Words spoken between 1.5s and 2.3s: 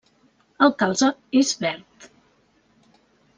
verd.